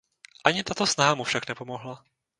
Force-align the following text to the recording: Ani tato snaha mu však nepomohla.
Ani 0.47 0.61
tato 0.65 0.85
snaha 0.91 1.15
mu 1.17 1.23
však 1.27 1.43
nepomohla. 1.47 1.95